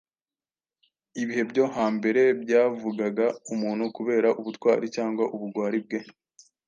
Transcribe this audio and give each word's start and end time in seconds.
Ibihe 1.21 1.43
byo 1.51 1.63
hambere 1.75 2.21
byavugaga 2.41 3.25
umuntu 3.53 3.83
kubera 3.95 4.29
ubutwali 4.39 4.85
cyangwa 4.95 5.23
ubugwali 5.35 5.77
bwe, 5.85 5.99